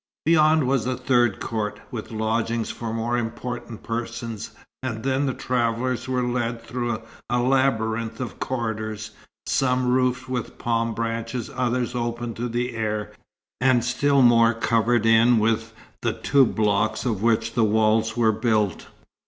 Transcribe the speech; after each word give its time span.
Beyond 0.25 0.63
was 0.67 0.85
the 0.85 0.97
third 0.97 1.39
court, 1.39 1.79
with 1.91 2.09
lodging 2.09 2.63
for 2.63 2.91
more 2.91 3.19
important 3.19 3.83
persons, 3.83 4.49
and 4.81 5.03
then 5.03 5.27
the 5.27 5.33
travellers 5.35 6.07
were 6.07 6.23
led 6.27 6.59
through 6.59 7.03
a 7.29 7.37
labyrinth 7.39 8.19
of 8.19 8.39
corridors, 8.39 9.11
some 9.45 9.87
roofed 9.87 10.27
with 10.27 10.57
palm 10.57 10.95
branches, 10.95 11.51
others 11.53 11.93
open 11.93 12.33
to 12.33 12.49
the 12.49 12.75
air, 12.75 13.11
and 13.59 13.85
still 13.85 14.23
more 14.23 14.55
covered 14.55 15.05
in 15.05 15.37
with 15.37 15.71
the 16.01 16.13
toub 16.13 16.55
blocks 16.55 17.05
of 17.05 17.21
which 17.21 17.53
the 17.53 17.63
walls 17.63 18.17
were 18.17 18.31
built. 18.31 18.87